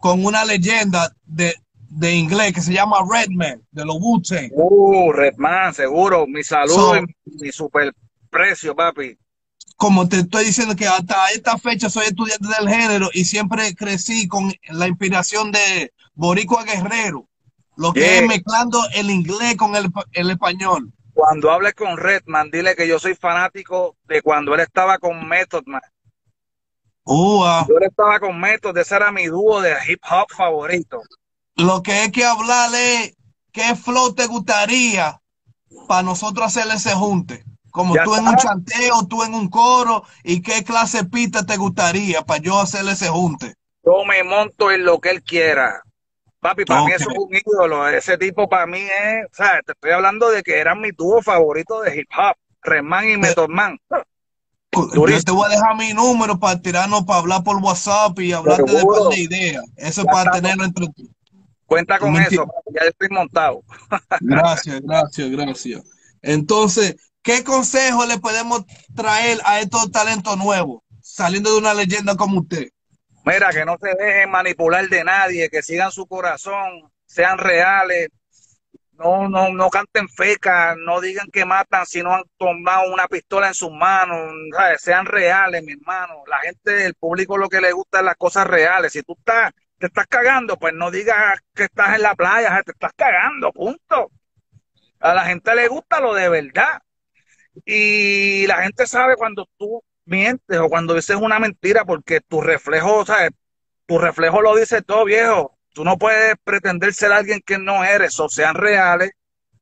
[0.00, 1.54] con una leyenda de,
[1.94, 4.20] de inglés que se llama Redman, de los wu
[4.52, 6.26] Uh, Redman, seguro.
[6.26, 7.94] Mi salud y mi super
[8.30, 9.16] precio, papi.
[9.76, 14.26] Como te estoy diciendo que hasta esta fecha soy estudiante del género y siempre crecí
[14.26, 17.28] con la inspiración de Boricua Guerrero,
[17.76, 20.92] lo que es mezclando el inglés con el, español.
[21.12, 25.64] Cuando hables con Redman, dile que yo soy fanático de cuando él estaba con Method
[25.66, 25.82] Man.
[27.04, 27.66] Uh, ah.
[27.68, 31.02] Yo estaba con Method, ese era mi dúo de hip hop favorito.
[31.56, 33.14] Lo que hay que hablarle
[33.52, 35.20] qué flow te gustaría
[35.88, 37.44] para nosotros hacer ese junte.
[37.70, 41.56] Como tú en un chanteo, tú en un coro, y qué clase de pista te
[41.56, 43.54] gustaría para yo hacer ese junte.
[43.84, 45.82] Yo me monto en lo que él quiera.
[46.38, 47.88] Papi, para mí eso es un ídolo.
[47.88, 51.22] Ese tipo para mí es, o sea, te estoy hablando de que eran mi dúo
[51.22, 53.78] favorito de hip hop, Reman y Method Man.
[53.90, 58.70] Yo te voy a dejar mi número para tirarnos, para hablar por WhatsApp y hablarte
[58.70, 59.64] de, de ideas.
[59.76, 60.86] Eso es para tenerlo entre
[61.66, 63.62] Cuenta con eso, ya estoy montado.
[64.20, 65.82] Gracias, gracias, gracias.
[66.22, 72.40] Entonces, ¿qué consejo le podemos traer a estos talentos nuevos, saliendo de una leyenda como
[72.40, 72.68] usted?
[73.24, 78.08] Mira, que no se dejen manipular de nadie, que sigan su corazón, sean reales,
[78.92, 83.48] no, no, no canten fecas, no digan que matan si no han tomado una pistola
[83.48, 84.32] en sus manos,
[84.78, 86.22] sean reales, mi hermano.
[86.26, 88.92] La gente, el público lo que le gusta es las cosas reales.
[88.92, 92.72] Si tú estás te estás cagando, pues no digas que estás en la playa, te
[92.72, 94.10] estás cagando, punto.
[95.00, 96.80] A la gente le gusta lo de verdad.
[97.64, 103.04] Y la gente sabe cuando tú mientes o cuando dices una mentira porque tu reflejo,
[103.06, 103.30] ¿sabes?
[103.86, 105.58] Tu reflejo lo dice todo, viejo.
[105.72, 109.10] Tú no puedes pretender ser alguien que no eres, o sean reales,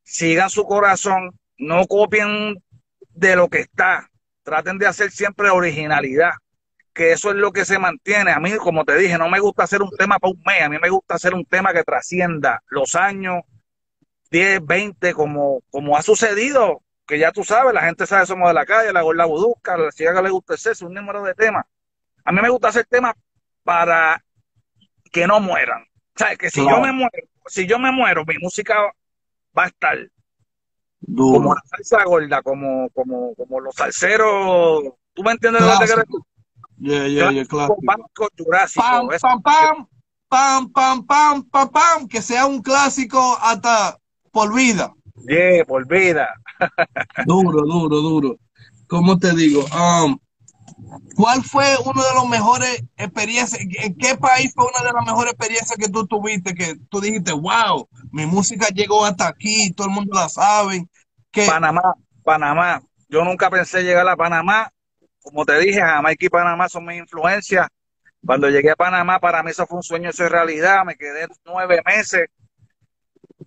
[0.03, 2.63] sigan su corazón, no copien
[3.09, 4.09] de lo que está.
[4.43, 6.33] Traten de hacer siempre originalidad
[6.93, 8.31] que eso es lo que se mantiene.
[8.31, 10.69] A mí, como te dije, no me gusta hacer un tema para un mes, a
[10.69, 13.41] mí me gusta hacer un tema que trascienda los años
[14.31, 18.53] 10, 20, como, como ha sucedido, que ya tú sabes, la gente sabe, somos de
[18.53, 21.65] la calle, la gorla budusca, la chica que le gusta ese, un número de temas.
[22.23, 23.13] A mí me gusta hacer temas
[23.63, 24.23] para
[25.11, 25.83] que no mueran.
[25.83, 28.75] O sea, que si yo me muero, si yo me muero, mi música
[29.57, 29.97] va a estar
[31.05, 34.83] como la salsa gorda, como, como, como los salseros.
[35.13, 35.85] ¿Tú me entiendes lo que
[36.83, 37.77] Yeah, yeah, yeah, claro.
[37.79, 38.03] Pam,
[38.75, 39.87] pam, pam,
[40.27, 43.97] pam, pam, pam, pam, pam, que sea un clásico hasta
[44.33, 44.91] por vida.
[45.25, 46.27] Yeah, por vida.
[47.25, 48.37] duro, duro, duro.
[48.87, 49.63] ¿Cómo te digo?
[49.71, 50.19] Um,
[51.15, 53.61] ¿Cuál fue una de las mejores experiencias?
[53.61, 56.53] ¿En qué país fue una de las mejores experiencias que tú tuviste?
[56.53, 60.85] Que tú dijiste, wow, mi música llegó hasta aquí, todo el mundo la sabe.
[61.31, 61.45] Que...
[61.45, 61.93] Panamá,
[62.25, 62.81] Panamá.
[63.07, 64.72] Yo nunca pensé llegar a Panamá.
[65.23, 67.67] Como te dije, Jamaica y Panamá son mis influencias.
[68.25, 70.85] Cuando llegué a Panamá, para mí eso fue un sueño, eso es realidad.
[70.85, 72.27] Me quedé nueve meses.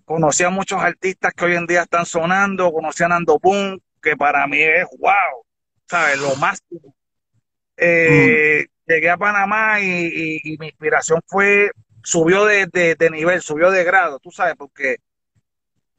[0.05, 2.71] Conocí a muchos artistas que hoy en día están sonando.
[2.71, 5.45] Conocí a Nando Boom, que para mí es wow,
[5.87, 6.19] ¿sabes?
[6.19, 6.95] Lo máximo
[7.77, 11.71] eh, Llegué a Panamá y, mi inspiración fue,
[12.03, 14.99] subió de, nivel, subió de grado, tú sabes, porque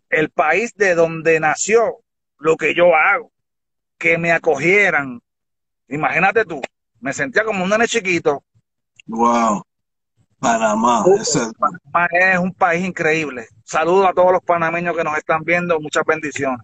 [0.08, 1.98] el país de donde nació
[2.38, 3.30] lo que yo hago,
[3.98, 5.20] que me acogieran,
[5.88, 6.61] imagínate tú,
[7.01, 8.42] me sentía como un nene chiquito.
[9.07, 9.62] Wow.
[10.38, 11.05] Panamá,
[11.59, 13.48] Panamá es un país increíble.
[13.64, 16.61] Saludos a todos los panameños que nos están viendo, muchas bendiciones.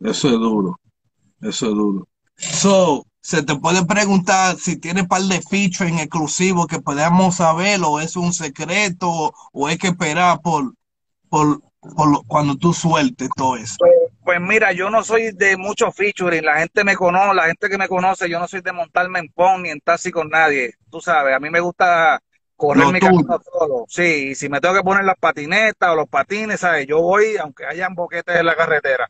[0.00, 0.80] Eso es duro,
[1.40, 2.08] eso es duro.
[2.36, 7.98] So, se te puede preguntar si tiene par de en exclusivos que podamos saber o
[8.00, 10.74] es un secreto o hay que esperar por,
[11.28, 11.60] por,
[12.26, 13.76] cuando tú sueltes todo eso.
[14.26, 17.78] Pues, mira, yo no soy de mucho featuring, la gente me conoce, la gente que
[17.78, 21.00] me conoce, yo no soy de montarme en pon ni en taxi con nadie, tú
[21.00, 22.20] sabes, a mí me gusta
[22.56, 23.84] correr mi camino solo.
[23.86, 26.88] Sí, si me tengo que poner las patinetas o los patines, ¿sabes?
[26.88, 29.08] Yo voy, aunque hayan boquetes en la carretera.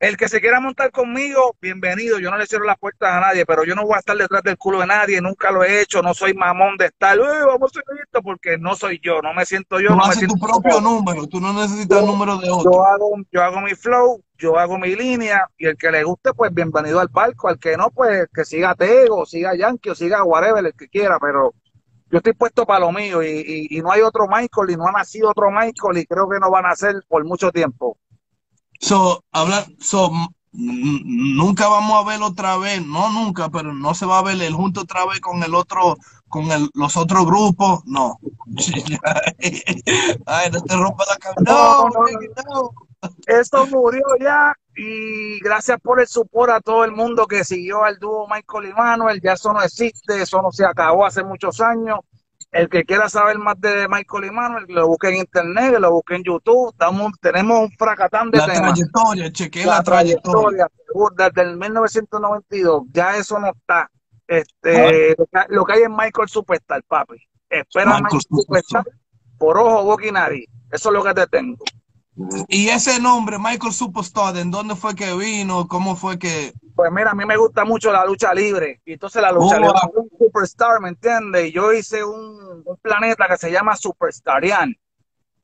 [0.00, 2.18] El que se quiera montar conmigo, bienvenido.
[2.18, 4.42] Yo no le cierro las puertas a nadie, pero yo no voy a estar detrás
[4.42, 5.20] del culo de nadie.
[5.20, 6.00] Nunca lo he hecho.
[6.00, 9.20] No soy mamón de estar, vamos a hacer esto, porque no soy yo.
[9.20, 9.88] No me siento yo.
[9.88, 11.26] Tú no haces tu propio número.
[11.26, 12.72] Tú no necesitas el número de otro.
[12.72, 16.32] Yo hago, yo hago mi flow, yo hago mi línea, y el que le guste,
[16.32, 17.48] pues bienvenido al palco.
[17.48, 21.18] Al que no, pues que siga Tego, siga Yankee, o siga whatever, el que quiera,
[21.20, 21.52] pero
[22.10, 24.92] yo estoy puesto para lo mío y, y no hay otro Michael y no ha
[24.92, 27.98] nacido otro Michael y creo que no van a ser por mucho tiempo.
[28.80, 30.10] So, hablar, so,
[30.52, 34.54] nunca vamos a ver otra vez, no nunca, pero no se va a ver el
[34.54, 35.96] junto otra vez con el otro,
[36.28, 38.18] con el, los otros grupos, no.
[40.26, 41.42] Ay, no te rompa la cabeza.
[41.42, 42.70] No, no,
[43.26, 47.98] Esto murió ya y gracias por el support a todo el mundo que siguió al
[47.98, 49.20] dúo Michael y Manuel.
[49.22, 52.00] Ya eso no existe, eso no se acabó hace muchos años.
[52.52, 56.16] El que quiera saber más de Michael y Manuel, lo busque en internet, lo busque
[56.16, 56.70] en YouTube.
[56.72, 60.68] Estamos, tenemos un fracatán de la trayectoria, chequeé la, trayectoria.
[61.16, 63.88] Desde el 1992, ya eso no está.
[64.26, 65.16] Este,
[65.48, 67.16] lo, que, hay en Michael Superstar, papi.
[67.48, 68.84] Espera Michael, Superstar
[69.40, 70.46] por ojo, boca y nariz.
[70.70, 71.56] Eso es lo que te tengo.
[72.48, 75.66] Y ese nombre, Michael Superstar, ¿en dónde fue que vino?
[75.68, 76.52] ¿Cómo fue que...?
[76.74, 78.80] Pues mira, a mí me gusta mucho la lucha libre.
[78.84, 81.48] Y entonces la lucha libre es un superstar, ¿me entiendes?
[81.48, 84.74] Y yo hice un, planeta que se llama Superstarian.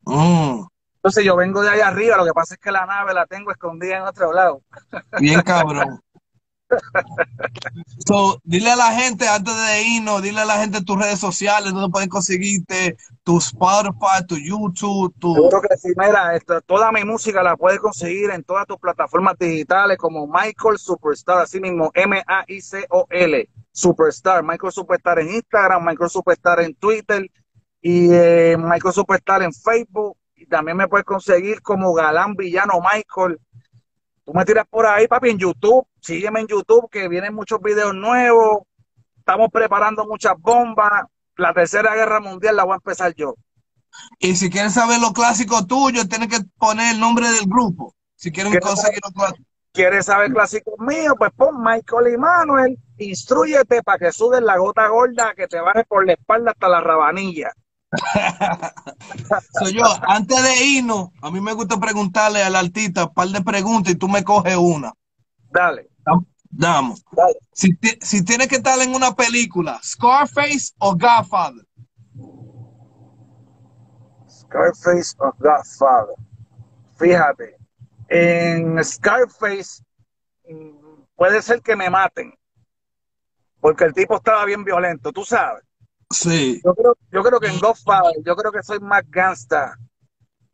[0.05, 0.65] Mm.
[0.97, 3.51] Entonces yo vengo de allá arriba, lo que pasa es que la nave la tengo
[3.53, 4.63] escondida en otro lado.
[5.21, 6.01] Bien cabrón.
[8.07, 11.73] So, dile a la gente antes de irnos, dile a la gente tus redes sociales,
[11.73, 15.35] donde pueden conseguirte, tu Spotify, tu YouTube, tu...
[15.35, 19.99] Seguro que sí, mira, toda mi música la puedes conseguir en todas tus plataformas digitales
[19.99, 27.31] como Michael Superstar, así mismo, M-A-I-C-O-L, Superstar, Michael Superstar en Instagram, Michael Superstar en Twitter
[27.81, 30.17] y eh, Michael Superstar en Facebook.
[30.35, 33.39] Y también me puedes conseguir como Galán Villano Michael
[34.27, 35.87] Tú me tiras por ahí, papi, en YouTube.
[36.01, 38.65] Sígueme en YouTube, que vienen muchos videos nuevos.
[39.19, 41.05] Estamos preparando muchas bombas.
[41.37, 43.37] La tercera guerra mundial la voy a empezar yo.
[44.19, 47.95] Y si quieren saber lo clásico tuyo, tienes que poner el nombre del grupo.
[48.17, 49.33] Si quieren conseguir los
[49.73, 51.15] ¿Quieres saber clásicos míos?
[51.17, 55.85] Pues pon Michael y Manuel, instruyete para que sudes la gota gorda que te baje
[55.85, 57.53] por la espalda hasta la rabanilla.
[59.61, 63.41] Soy yo, antes de irnos, a mí me gusta preguntarle al artista un par de
[63.43, 64.93] preguntas y tú me coges una.
[65.51, 65.89] Dale.
[66.51, 67.05] Damos.
[67.53, 71.67] Si, si tienes que estar en una película, Scarface o Godfather.
[74.29, 76.15] Scarface o Godfather.
[76.97, 77.57] Fíjate,
[78.09, 79.83] en Scarface
[80.49, 82.33] mm, puede ser que me maten,
[83.61, 85.66] porque el tipo estaba bien violento, tú sabes.
[86.11, 86.61] Sí.
[86.65, 89.79] Yo creo, yo creo que en Godfather, yo creo que soy más gangsta.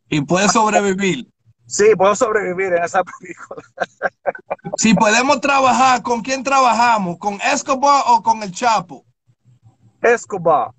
[0.08, 1.28] Y puedes sobrevivir.
[1.66, 3.62] Sí, puedo sobrevivir en esa película.
[4.76, 7.16] si podemos trabajar, ¿con quién trabajamos?
[7.18, 9.04] ¿Con Escobar o con el Chapo?
[10.02, 10.72] Escobar.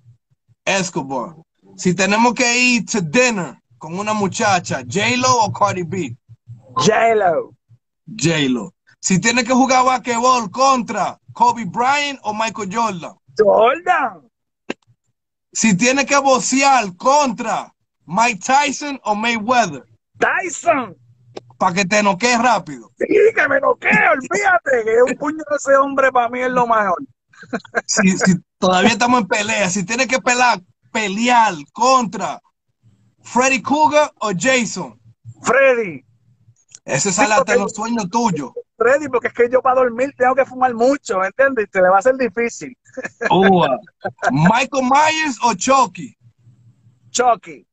[0.64, 1.34] Escobar.
[1.76, 6.16] Si tenemos que ir to dinner con una muchacha, J-Lo o Cardi B?
[6.76, 7.54] J-Lo.
[8.06, 8.72] J-Lo.
[9.00, 13.14] Si tiene que jugar basquetbol contra Kobe Bryant o Michael Jordan.
[13.36, 14.30] Jordan.
[15.54, 17.72] Si tiene que bocear contra
[18.06, 19.84] Mike Tyson o Mayweather.
[20.18, 20.96] Tyson.
[21.58, 22.90] para que te noquees rápido.
[22.98, 26.66] Sí, que me noquee, olvídate, que un puño de ese hombre para mí es lo
[26.66, 27.02] mejor.
[27.86, 30.60] Si, si todavía estamos en pelea, si tienes que pelear,
[30.92, 32.40] pelear contra
[33.22, 35.00] Freddy Cougar o Jason.
[35.42, 36.04] Freddy.
[36.84, 38.52] Ese sale hasta los sueños tuyos.
[38.76, 41.70] Freddy, porque es que yo para dormir tengo que fumar mucho, ¿me entiendes?
[41.70, 42.76] Te le va a ser difícil.
[43.30, 43.66] Uh,
[44.30, 46.16] Michael Myers o Chucky.
[47.10, 47.66] Chucky.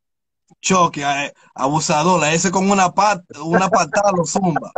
[0.61, 4.71] Chucky, eh, abusador, ese con una pata, una patada lo zumba.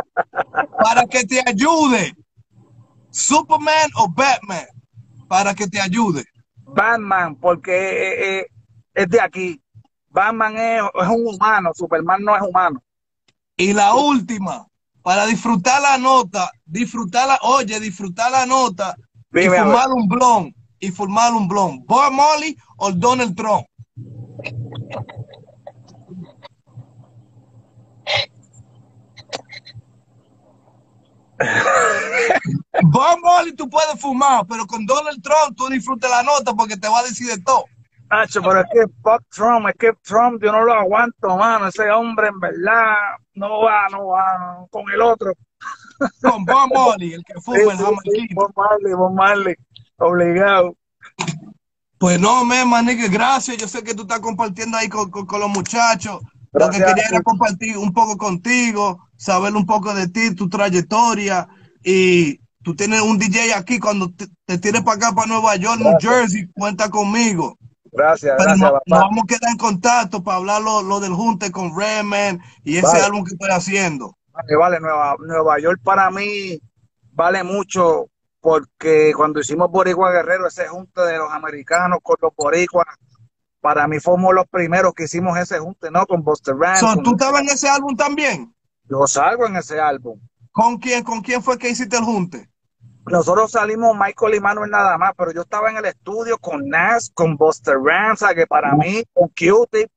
[0.82, 2.14] Para que te ayude.
[3.10, 4.66] Superman o Batman.
[5.28, 6.24] Para que te ayude.
[6.56, 8.46] Batman, porque eh, eh,
[8.94, 9.62] es de aquí.
[10.08, 12.82] Batman es, es un humano, Superman no es humano.
[13.56, 14.66] Y la última,
[15.04, 18.96] para disfrutar la nota, disfrutar oye, disfrutar la nota
[19.30, 21.84] y formar un blon, y formar un blon.
[21.84, 23.66] Bob Molly o Donald Trump.
[32.84, 36.88] Bob Molly tú puedes fumar, pero con Donald Trump tú disfrutas la nota porque te
[36.88, 37.66] va a decir de todo.
[38.32, 41.68] Pero es que Bob Trump, es que Trump yo no lo aguanto, mano.
[41.68, 42.94] Ese hombre en verdad
[43.34, 45.32] no va, no va con el otro.
[46.22, 48.34] Con Bob Molly, el que fuma el jamaiquino.
[48.34, 49.54] Bob Marley, Bob Marley,
[49.98, 50.76] obligado.
[51.98, 53.56] Pues no, me manique, gracias.
[53.56, 56.20] Yo sé que tú estás compartiendo ahí con, con, los muchachos.
[56.52, 61.48] Lo que quería era compartir un poco contigo, saber un poco de ti, tu trayectoria.
[61.82, 65.80] Y tú tienes un DJ aquí, cuando te, te tires para acá, para Nueva York,
[65.80, 67.58] New Jersey, cuenta conmigo.
[67.94, 72.40] Gracias, gracias, Nos vamos a quedar en contacto para hablar lo, del junte con Redman
[72.64, 74.16] y ese álbum que estoy haciendo.
[74.32, 76.60] Vale, vale, Nueva, Nueva York para mí
[77.12, 78.08] vale mucho
[78.40, 82.86] porque cuando hicimos Boricua Guerrero, ese junte de los americanos con los boricuas,
[83.60, 86.04] para mí fuimos los primeros que hicimos ese junte, ¿no?
[86.06, 87.02] Con Buster Rhymes.
[87.02, 88.54] ¿Tú estabas en ese álbum también?
[88.84, 90.20] Yo salgo en ese álbum.
[90.50, 92.50] ¿Con quién, ¿Con quién fue que hiciste el junte?
[93.06, 97.10] Nosotros salimos Michael y Manuel nada más, pero yo estaba en el estudio con Nas,
[97.12, 99.88] con Buster Ramsa, que para mí, con Q-Tip,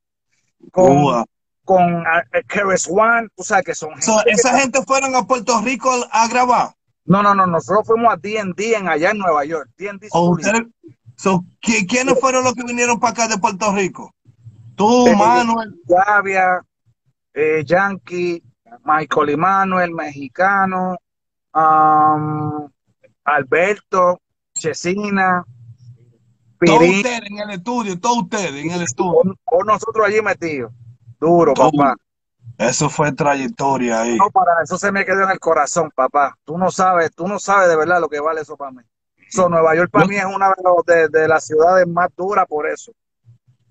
[0.72, 1.26] con,
[1.64, 3.92] con uh, One, o sea, que son
[4.26, 6.72] ¿Esa gente fueron a Puerto Rico a grabar?
[7.06, 9.70] No, no, no, nosotros fuimos a D&D en allá en Nueva York.
[9.78, 10.10] D&D
[11.16, 14.14] so, ¿Quiénes fueron los que vinieron para acá de Puerto Rico?
[14.76, 15.74] Tú, Manuel.
[15.86, 16.62] Gavia,
[17.34, 18.44] eh, Yankee,
[18.84, 20.98] Michael y Manuel, mexicano,
[21.54, 22.70] um,
[23.28, 24.22] Alberto,
[24.54, 25.44] Chesina,
[26.66, 29.36] Todos ustedes en el estudio, todos ustedes en el estudio.
[29.46, 30.72] O, nosotros allí metidos.
[31.20, 31.96] Duro, papá.
[32.58, 34.18] Eso fue trayectoria ahí.
[34.18, 36.38] No, para eso se me quedó en el corazón, papá.
[36.46, 38.82] Tú no sabes, tú no sabes de verdad lo que vale eso para mí.
[39.30, 40.54] So, Nueva York para mí es una
[40.88, 42.94] de, de, las ciudades más duras por eso.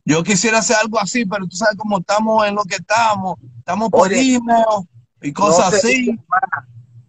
[0.05, 3.39] Yo quisiera hacer algo así, pero tú sabes cómo estamos en lo que estamos.
[3.59, 4.87] Estamos por email
[5.23, 6.15] y cosas así.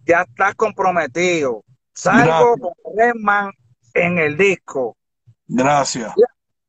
[0.06, 1.62] Ya estás comprometido.
[1.98, 3.50] Salgo con Redman
[3.94, 4.96] en el disco.
[5.48, 6.14] Gracias.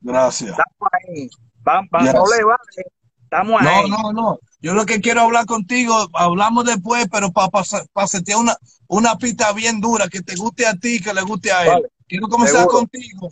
[0.02, 0.50] Gracias.
[0.50, 1.30] Estamos ahí.
[1.60, 2.92] Vamos, no le vale.
[3.26, 3.90] Estamos ahí.
[3.92, 4.40] No, no, no.
[4.60, 7.62] Yo lo que quiero hablar contigo, hablamos después, pero para pa,
[7.94, 8.06] pa
[8.38, 11.88] una, una pista bien dura que te guste a ti, que le guste a él.
[12.08, 13.32] Quiero comenzar contigo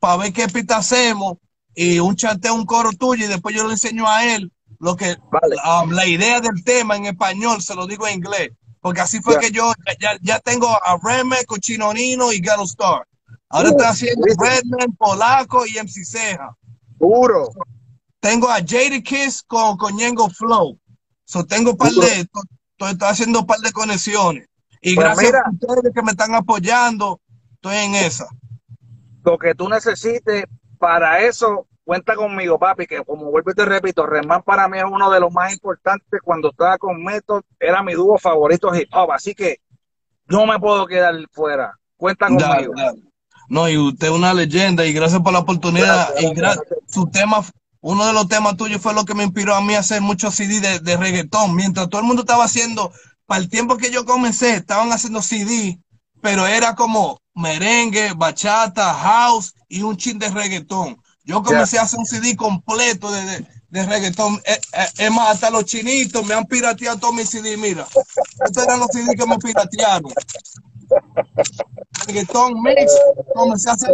[0.00, 1.36] para ver qué pista hacemos
[1.76, 5.16] y un chanteo, un coro tuyo y después yo le enseño a él lo que
[5.90, 8.50] la idea del tema en español, se lo digo en inglés.
[8.88, 9.70] Porque así fue que yo
[10.22, 13.06] ya, tengo a Redman, Cochinonino y Ghetto Star.
[13.50, 16.56] Ahora estoy haciendo Redman, Polaco y MC Ceja.
[16.96, 17.50] Puro.
[18.18, 19.94] Tengo a Jade Kiss con, con
[20.30, 20.78] Flow.
[21.26, 24.48] So tengo par de, estoy, haciendo un par de conexiones.
[24.80, 27.20] Y pues gracias a ustedes que me están apoyando,
[27.56, 28.26] estoy en esa.
[29.22, 30.46] Lo que tú necesites
[30.78, 34.84] para eso, cuenta conmigo, papi, que como vuelvo y te repito, Remán para mí es
[34.84, 36.20] uno de los más importantes.
[36.22, 39.62] Cuando estaba con Method, era mi dúo favorito hip hop, así que
[40.26, 41.78] no me puedo quedar fuera.
[41.96, 42.74] Cuenta conmigo.
[43.48, 46.10] No, y usted es una leyenda y gracias por la oportunidad.
[46.20, 46.30] y
[46.92, 47.42] su tema,
[47.80, 50.34] uno de los temas tuyos fue lo que me inspiró a mí a hacer muchos
[50.34, 51.56] CD de, de reggaetón.
[51.56, 52.92] Mientras todo el mundo estaba haciendo,
[53.24, 55.78] para el tiempo que yo comencé, estaban haciendo CD,
[56.20, 60.98] pero era como merengue, bachata, house y un chin de reggaetón.
[61.28, 64.40] Yo comencé a hacer un CD completo de, de, reggaetón.
[64.46, 67.58] Eh, eh, es, más, hasta los chinitos me han pirateado todos mis CD.
[67.58, 67.86] Mira,
[68.46, 70.10] estos eran los CD que me piratearon.
[72.06, 72.90] Reggaetón mix,
[73.34, 73.90] comencé a hacer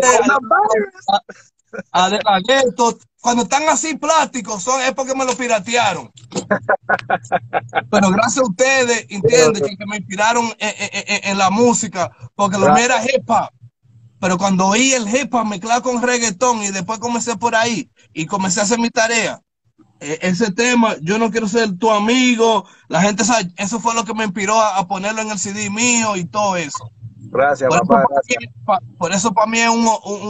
[1.91, 2.41] a,
[3.21, 6.13] Cuando están así plásticos, son, es porque me lo piratearon.
[7.91, 12.85] Pero gracias a ustedes, entienden, que, me inspiraron en, en, la música, porque lo mío
[12.85, 13.51] era hip hop.
[14.25, 18.25] Pero cuando oí el hip hop mezclado con reggaetón y después comencé por ahí y
[18.25, 19.43] comencé a hacer mi tarea,
[20.01, 24.07] e, ese tema, yo no quiero ser tu amigo, la gente sabe, eso fue lo
[24.07, 26.91] que me inspiró a, ponerlo en el CD mío y todo eso.
[27.19, 28.05] Gracias, por papá.
[28.27, 29.87] Eso, por eso para mí es un,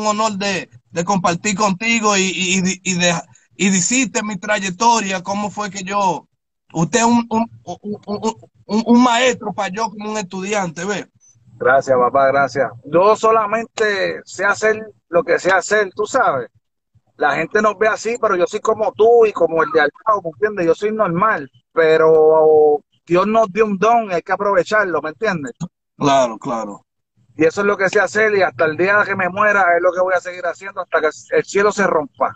[0.08, 0.68] honor de,
[1.04, 3.14] compartir contigo y, y, y, de,
[3.56, 6.26] y decirte mi trayectoria, cómo fue que yo,
[6.72, 11.08] usted es un, un, un maestro para yo como un estudiante, ¿ve?
[11.56, 12.70] Gracias, papá, gracias.
[12.84, 16.50] Yo solamente sé hacer lo que sé hacer, tú sabes.
[17.16, 19.90] La gente nos ve así, pero yo soy como tú y como el de al
[20.06, 20.66] lado, ¿me entiendes?
[20.66, 25.52] Yo soy normal, pero Dios nos dio un don y hay que aprovecharlo, ¿me entiendes?
[25.96, 26.84] Claro, claro.
[27.36, 29.82] Y eso es lo que sé hacer y hasta el día que me muera es
[29.82, 32.32] lo que voy a seguir haciendo hasta que el cielo se rompa.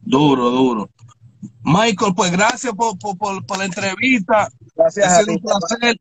[0.00, 0.90] Duro, duro.
[1.62, 4.48] Michael, pues gracias por, por, la entrevista.
[4.74, 5.06] Gracias.
[5.06, 6.00] Ha sido un placer.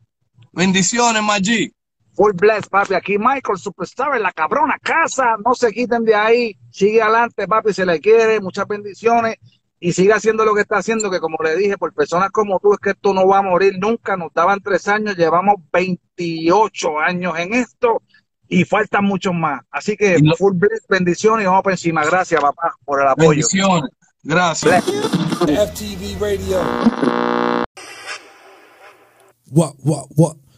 [0.51, 1.73] Bendiciones, Maggi.
[2.19, 2.95] Full bless, papi.
[2.95, 5.37] Aquí Michael, superstar en la cabrona casa.
[5.45, 6.59] No se quiten de ahí.
[6.69, 7.73] Sigue adelante, papi.
[7.73, 8.41] Se le quiere.
[8.41, 9.37] Muchas bendiciones.
[9.79, 12.73] Y sigue haciendo lo que está haciendo, que como le dije, por personas como tú,
[12.73, 14.17] es que esto no va a morir nunca.
[14.17, 18.01] Nos daban tres años, llevamos 28 años en esto
[18.49, 19.61] y faltan muchos más.
[19.71, 22.03] Así que full bless, bendiciones y vamos por encima.
[22.03, 23.29] Gracias, papá, por el apoyo.
[23.29, 23.91] Bendiciones.
[24.23, 24.83] Gracias.
[24.83, 26.59] FTV Radio.
[29.49, 30.48] What, what, what?